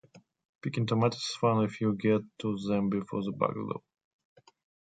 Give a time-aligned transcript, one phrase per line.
[0.63, 3.83] Picking tomatoes is fun if you get to them before the bugs do.